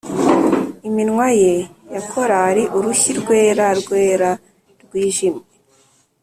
iminwa 0.87 1.27
ye 1.41 1.53
ya 1.93 2.01
korali, 2.11 2.63
urushyi 2.77 3.11
rwera 3.19 3.65
rwera 3.79 4.29
rwijimye. 4.83 5.43